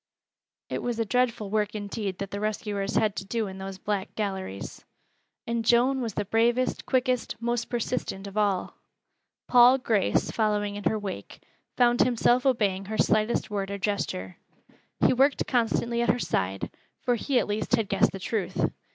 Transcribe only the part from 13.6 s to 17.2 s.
or gesture. He worked constantly at her side, for